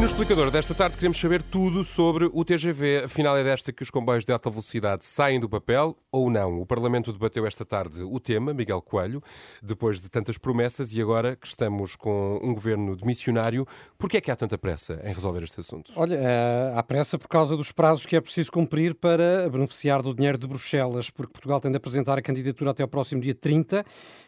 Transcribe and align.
no 0.00 0.04
explicador 0.04 0.50
desta 0.50 0.74
tarde 0.74 0.96
queremos 0.98 1.18
saber 1.18 1.42
tudo 1.42 1.82
sobre 1.82 2.28
o 2.30 2.44
TGV. 2.44 3.04
Afinal, 3.04 3.34
é 3.34 3.42
desta 3.42 3.72
que 3.72 3.82
os 3.82 3.88
comboios 3.88 4.26
de 4.26 4.32
alta 4.32 4.50
velocidade 4.50 5.06
saem 5.06 5.40
do 5.40 5.48
papel 5.48 5.96
ou 6.12 6.28
não? 6.28 6.60
O 6.60 6.66
Parlamento 6.66 7.10
debateu 7.14 7.46
esta 7.46 7.64
tarde 7.64 8.02
o 8.02 8.20
tema, 8.20 8.52
Miguel 8.52 8.82
Coelho, 8.82 9.22
depois 9.62 9.98
de 9.98 10.10
tantas 10.10 10.36
promessas 10.36 10.92
e 10.92 11.00
agora 11.00 11.34
que 11.34 11.46
estamos 11.46 11.96
com 11.96 12.38
um 12.42 12.52
governo 12.52 12.94
de 12.94 13.06
missionário, 13.06 13.66
por 13.96 14.10
que 14.10 14.18
é 14.18 14.20
que 14.20 14.30
há 14.30 14.36
tanta 14.36 14.58
pressa 14.58 15.00
em 15.02 15.14
resolver 15.14 15.42
este 15.42 15.60
assunto? 15.60 15.90
Olha, 15.96 16.16
eh, 16.16 16.72
há 16.74 16.82
pressa 16.82 17.18
por 17.18 17.28
causa 17.28 17.56
dos 17.56 17.72
prazos 17.72 18.04
que 18.04 18.16
é 18.16 18.20
preciso 18.20 18.52
cumprir 18.52 18.94
para 18.94 19.48
beneficiar 19.48 20.02
do 20.02 20.14
dinheiro 20.14 20.36
de 20.36 20.46
Bruxelas, 20.46 21.08
porque 21.08 21.32
Portugal 21.32 21.58
tem 21.58 21.70
de 21.70 21.78
apresentar 21.78 22.18
a 22.18 22.22
candidatura 22.22 22.72
até 22.72 22.82
ao 22.82 22.88
próximo 22.88 23.22
dia 23.22 23.34
30, 23.34 23.82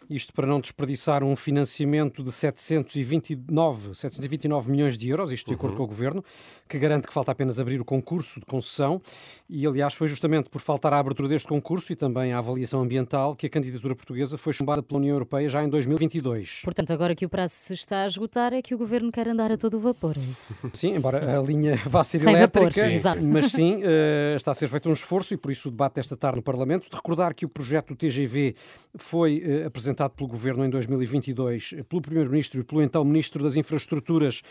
isto 0.08 0.32
para 0.32 0.46
não 0.46 0.60
desperdiçar 0.60 1.22
um 1.22 1.36
financiamento 1.36 2.22
de 2.22 2.32
729, 2.32 3.94
729 3.94 4.70
milhões 4.70 4.96
de 4.96 5.08
euros, 5.08 5.32
isto 5.32 5.48
de 5.48 5.54
acordo 5.54 5.72
uhum. 5.72 5.78
com 5.78 5.84
o 5.84 5.86
Governo, 5.86 6.24
que 6.68 6.78
garante 6.78 7.06
que 7.06 7.12
falta 7.12 7.32
apenas 7.32 7.60
abrir 7.60 7.80
o 7.80 7.84
concurso 7.84 8.40
de 8.40 8.46
concessão 8.46 9.00
e, 9.48 9.66
aliás, 9.66 9.94
foi 9.94 10.08
justamente 10.08 10.48
por 10.50 10.60
faltar 10.60 10.92
a 10.92 10.98
abertura 10.98 11.28
deste 11.28 11.48
concurso 11.48 11.92
e 11.92 11.96
também 11.96 12.32
a 12.32 12.38
avaliação 12.38 12.80
ambiental 12.80 13.34
que 13.34 13.46
a 13.46 13.50
candidatura 13.50 13.94
portuguesa 13.94 14.38
foi 14.38 14.52
chumbada 14.52 14.82
pela 14.82 14.98
União 14.98 15.14
Europeia 15.14 15.48
já 15.48 15.62
em 15.62 15.68
2022. 15.68 16.62
Portanto, 16.64 16.92
agora 16.92 17.14
que 17.14 17.24
o 17.24 17.28
prazo 17.28 17.54
se 17.54 17.74
está 17.74 18.02
a 18.02 18.06
esgotar 18.06 18.52
é 18.52 18.62
que 18.62 18.74
o 18.74 18.78
Governo 18.78 19.10
quer 19.10 19.28
andar 19.28 19.52
a 19.52 19.56
todo 19.56 19.74
o 19.74 19.80
vapor, 19.80 20.16
é 20.16 20.20
isso? 20.20 20.56
Sim, 20.72 20.96
embora 20.96 21.38
a 21.38 21.42
linha 21.42 21.76
vá 21.86 22.04
ser 22.04 22.18
Sem 22.18 22.34
elétrica, 22.34 22.88
vapor, 22.98 23.20
sim. 23.20 23.26
mas 23.26 23.52
sim, 23.52 23.82
uh, 23.82 24.36
está 24.36 24.50
a 24.50 24.54
ser 24.54 24.68
feito 24.68 24.88
um 24.88 24.92
esforço 24.92 25.34
e 25.34 25.36
por 25.36 25.50
isso 25.50 25.68
o 25.68 25.70
debate 25.70 25.94
desta 25.94 26.16
tarde 26.16 26.36
no 26.36 26.42
Parlamento, 26.42 26.88
de 26.88 26.96
recordar 26.96 27.34
que 27.34 27.44
o 27.44 27.48
projeto 27.48 27.88
do 27.88 27.96
TGV 27.96 28.54
foi 28.96 29.38
uh, 29.38 29.66
apresentado 29.98 30.12
pelo 30.12 30.28
Governo 30.28 30.64
em 30.64 30.70
2022 30.70 31.74
pelo 31.88 32.00
Primeiro-Ministro 32.00 32.60
e 32.60 32.64
pelo 32.64 32.82
então 32.82 33.04
Ministro 33.04 33.42
das 33.42 33.56
Infraestruturas, 33.56 34.42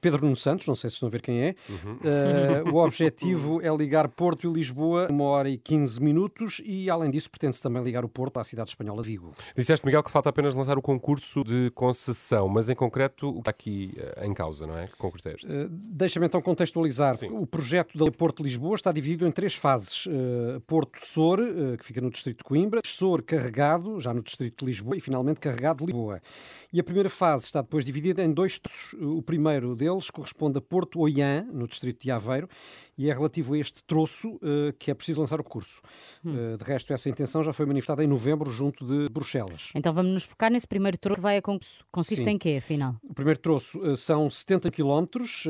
Pedro 0.00 0.22
Nuno 0.22 0.36
Santos, 0.36 0.66
não 0.66 0.74
sei 0.74 0.90
se 0.90 0.94
estão 0.94 1.08
a 1.08 1.12
ver 1.12 1.22
quem 1.22 1.40
é. 1.40 1.54
Uhum. 1.68 2.70
Uh, 2.70 2.74
o 2.74 2.84
objetivo 2.84 3.62
é 3.62 3.74
ligar 3.74 4.08
Porto 4.08 4.48
e 4.48 4.52
Lisboa 4.52 5.08
uma 5.10 5.24
hora 5.24 5.48
e 5.48 5.56
15 5.56 6.02
minutos 6.02 6.60
e, 6.64 6.90
além 6.90 7.10
disso, 7.10 7.30
pretende-se 7.30 7.62
também 7.62 7.82
ligar 7.82 8.04
o 8.04 8.08
Porto 8.08 8.38
à 8.38 8.44
cidade 8.44 8.70
espanhola 8.70 9.02
Vigo. 9.02 9.32
Disseste, 9.56 9.86
Miguel, 9.86 10.02
que 10.02 10.10
falta 10.10 10.28
apenas 10.28 10.54
lançar 10.54 10.76
o 10.76 10.82
concurso 10.82 11.44
de 11.44 11.70
concessão, 11.74 12.48
mas 12.48 12.68
em 12.68 12.74
concreto 12.74 13.28
o 13.28 13.34
que 13.34 13.38
está 13.38 13.50
aqui 13.50 13.96
uh, 13.96 14.24
em 14.24 14.34
causa, 14.34 14.66
não 14.66 14.76
é? 14.76 14.86
Que 14.86 14.96
concurso 14.96 15.28
é 15.28 15.34
este? 15.34 15.46
Uh, 15.46 15.68
Deixa-me 15.70 16.26
então 16.26 16.42
contextualizar. 16.42 17.16
Sim. 17.16 17.30
O 17.30 17.46
projeto 17.46 17.96
da 17.96 18.10
Porto 18.10 18.42
Lisboa 18.42 18.74
está 18.74 18.92
dividido 18.92 19.26
em 19.26 19.30
três 19.30 19.54
fases. 19.54 20.06
Porto 20.66 20.98
Sor, 20.98 21.38
que 21.78 21.84
fica 21.84 22.00
no 22.00 22.10
distrito 22.10 22.38
de 22.38 22.44
Coimbra, 22.44 22.80
Sor 22.84 23.22
Carregado, 23.22 23.98
já 24.00 24.12
no 24.12 24.22
distrito 24.22 24.64
de 24.64 24.70
Lisboa, 24.70 24.95
e 24.96 25.00
finalmente 25.00 25.40
Carregado 25.40 25.84
de 25.84 25.92
Lisboa. 25.92 26.20
E 26.72 26.80
a 26.80 26.84
primeira 26.84 27.08
fase 27.08 27.44
está 27.44 27.62
depois 27.62 27.84
dividida 27.84 28.22
em 28.22 28.32
dois 28.32 28.58
troços. 28.58 28.94
O 29.00 29.22
primeiro 29.22 29.74
deles 29.76 30.10
corresponde 30.10 30.58
a 30.58 30.60
Porto 30.60 31.00
Oiã, 31.00 31.46
no 31.52 31.68
distrito 31.68 32.02
de 32.02 32.10
Aveiro, 32.10 32.48
e 32.98 33.10
é 33.10 33.12
relativo 33.12 33.54
a 33.54 33.58
este 33.58 33.84
troço 33.84 34.36
uh, 34.36 34.72
que 34.78 34.90
é 34.90 34.94
preciso 34.94 35.20
lançar 35.20 35.40
o 35.40 35.44
curso. 35.44 35.80
Hum. 36.24 36.54
Uh, 36.54 36.58
de 36.58 36.64
resto, 36.64 36.92
essa 36.92 37.08
intenção 37.08 37.42
já 37.44 37.52
foi 37.52 37.66
manifestada 37.66 38.02
em 38.02 38.06
novembro 38.06 38.50
junto 38.50 38.86
de 38.86 39.08
Bruxelas. 39.08 39.70
Então 39.74 39.92
vamos 39.92 40.12
nos 40.12 40.24
focar 40.24 40.50
nesse 40.50 40.66
primeiro 40.66 40.98
troço 40.98 41.16
que 41.16 41.20
vai 41.20 41.36
a 41.36 41.42
concurso. 41.42 41.84
Consiste 41.90 42.24
Sim. 42.24 42.30
em 42.30 42.38
quê, 42.38 42.56
afinal? 42.58 42.96
O 43.04 43.14
primeiro 43.14 43.38
troço 43.38 43.78
uh, 43.80 43.96
são 43.96 44.28
70 44.28 44.70
quilómetros 44.70 45.44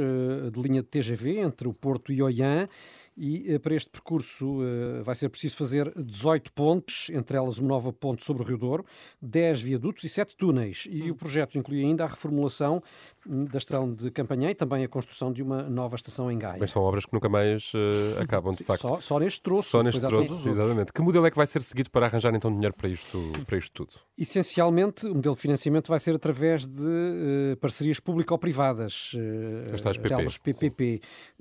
de 0.53 0.61
linha 0.61 0.83
de 0.83 0.89
TGV 0.89 1.39
entre 1.39 1.69
o 1.69 1.73
Porto 1.73 2.13
e 2.13 2.23
Oiã 2.23 2.69
e 3.17 3.55
eh, 3.55 3.59
para 3.59 3.75
este 3.75 3.89
percurso 3.89 4.59
eh, 4.63 5.03
vai 5.03 5.15
ser 5.15 5.31
preciso 5.31 5.57
fazer 5.57 5.91
18 5.97 6.53
pontes, 6.53 7.09
entre 7.11 7.37
elas 7.37 7.59
uma 7.59 7.69
nova 7.69 7.93
ponte 7.93 8.23
sobre 8.25 8.43
o 8.43 8.47
Rio 8.47 8.59
Douro, 8.59 8.85
10 9.23 9.63
viadutos 9.63 10.05
e 10.05 10.09
7 10.09 10.37
túneis. 10.37 10.87
E 10.91 11.11
o 11.11 11.15
projeto 11.15 11.57
inclui 11.57 11.81
ainda 11.81 12.05
a 12.05 12.07
reformulação 12.07 12.83
hum, 13.27 13.47
da 13.47 13.57
estação 13.57 13.93
de 13.93 14.11
Campanhã 14.11 14.51
e 14.51 14.55
também 14.55 14.85
a 14.85 14.89
construção 14.89 15.33
de 15.33 15.43
uma 15.43 15.63
nova 15.63 15.97
estação 15.97 16.31
em 16.31 16.39
Gaia. 16.39 16.59
Bem, 16.59 16.69
são 16.69 16.83
obras 16.83 17.07
que 17.07 17.13
nunca 17.13 17.29
mais 17.29 17.73
uh, 17.73 18.21
acabam, 18.21 18.51
de 18.51 18.59
Sim, 18.59 18.65
facto. 18.65 18.83
Só, 18.83 19.01
só, 19.01 19.19
neste 19.19 19.41
troço. 19.41 19.71
Só 19.71 19.83
neste 19.83 20.01
troço, 20.01 20.49
exatamente. 20.49 20.93
Que 20.93 21.01
modelo 21.01 21.27
é 21.27 21.31
que 21.31 21.37
vai 21.37 21.47
ser 21.47 21.63
seguido 21.63 21.91
para 21.91 22.07
arranjar 22.07 22.35
então 22.35 22.53
dinheiro 22.53 22.77
para 22.77 22.89
isto, 22.89 23.33
para 23.47 23.57
isto 23.57 23.73
tudo? 23.73 23.99
Essencialmente, 24.19 25.07
o 25.07 25.15
modelo 25.15 25.35
de 25.35 25.41
financiamento 25.41 25.89
vai 25.89 25.99
ser 25.99 26.15
através 26.15 26.67
de 26.67 26.87
uh, 26.87 27.57
parcerias 27.61 27.99
público-privadas, 27.99 29.13
uh, 29.15 30.29
as 30.29 30.39
PPP. 30.39 31.01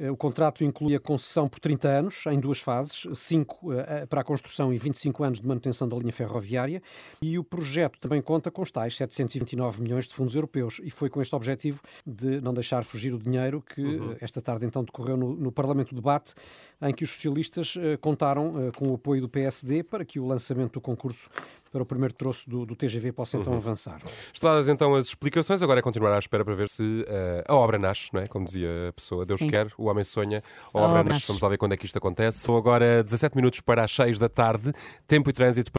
o 0.09 0.16
contrato 0.16 0.64
inclui 0.64 0.96
a 0.96 1.00
concessão 1.00 1.47
por 1.47 1.59
30 1.66 1.88
anos, 1.88 2.24
em 2.28 2.40
duas 2.40 2.59
fases, 2.59 3.08
5 3.12 3.74
eh, 3.74 4.06
para 4.06 4.22
a 4.22 4.24
construção 4.24 4.72
e 4.72 4.78
25 4.78 5.24
anos 5.24 5.42
de 5.42 5.48
manutenção 5.48 5.90
da 5.90 5.98
linha 5.98 6.14
ferroviária, 6.14 6.80
e 7.20 7.40
o 7.40 7.44
projeto 7.44 7.98
também 8.00 8.22
conta 8.22 8.52
com 8.52 8.62
os 8.62 8.70
tais 8.70 8.96
729 8.96 9.81
milhões 9.81 10.08
de 10.08 10.14
fundos 10.14 10.36
europeus, 10.36 10.80
e 10.84 10.92
foi 10.92 11.09
com 11.09 11.20
este 11.24 11.36
objetivo 11.36 11.81
de 12.06 12.40
não 12.40 12.53
deixar 12.53 12.84
fugir 12.84 13.16
o 13.16 13.18
dinheiro 13.18 13.64
que 13.64 13.81
uhum. 13.81 14.12
Eh, 14.12 14.18
esta 14.22 14.44
tarde 14.44 14.64
então 14.64 14.84
decorreu 14.84 15.18
no, 15.18 15.36
no 15.36 15.52
Parlamento 15.52 15.94
o 15.94 15.96
debate, 15.96 16.36
em 16.84 16.94
que 16.94 17.03
os 17.03 17.09
socialistas 17.09 17.76
contaram 18.00 18.72
com 18.76 18.90
o 18.90 18.96
apoio 18.96 19.22
do 19.22 19.30
PSD 19.30 19.82
para 19.82 20.06
que 20.06 20.20
o 20.20 20.26
lançamento 20.26 20.74
do 20.74 20.82
concurso 20.82 21.30
para 21.75 21.84
o 21.84 21.86
primeiro 21.86 22.13
troço 22.13 22.50
do, 22.50 22.66
do 22.66 22.74
TGV 22.74 23.12
possa 23.12 23.36
então 23.38 23.52
uhum. 23.52 23.59
avançar. 23.59 24.02
Estadas 24.34 24.69
então 24.69 24.96
as 24.96 25.08
explicações, 25.08 25.62
agora 25.62 25.80
é 25.80 25.81
continuar 25.81 26.16
à 26.16 26.19
espera 26.19 26.46
para 26.46 26.56
ver 26.56 26.69
se 26.69 26.81
uh, 26.81 27.06
a 27.46 27.53
obra 27.53 27.78
nasce, 27.78 28.13
não 28.13 28.22
é? 28.22 28.28
Como 28.28 28.46
dizia 28.46 28.69
a 28.88 28.94
pessoa, 28.94 29.25
Deus 29.25 29.40
Sim. 29.41 29.50
quer, 29.50 29.68
o 29.78 29.88
homem 29.88 30.06
sonha, 30.06 30.41
a, 30.74 30.80
a 30.80 30.81
obra 30.81 31.03
nasce. 31.03 31.28
Vamos 31.28 31.41
lá 31.41 31.50
ver 31.50 31.58
quando 31.58 31.74
é 31.74 31.78
que 31.78 31.85
isto 31.85 31.97
acontece. 31.97 32.40
São 32.40 32.56
agora 32.56 33.03
17 33.03 33.35
minutos 33.35 33.59
para 33.59 33.84
as 33.84 33.91
6 33.91 34.18
da 34.18 34.30
tarde, 34.30 34.72
tempo 35.06 35.30
e 35.30 35.34
trânsito 35.34 35.69